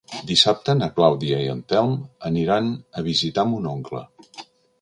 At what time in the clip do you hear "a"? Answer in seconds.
3.03-3.07